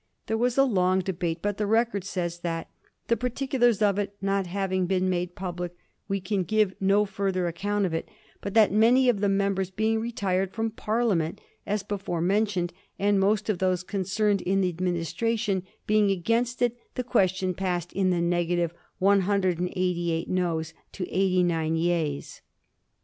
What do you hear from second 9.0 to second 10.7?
of the members being retired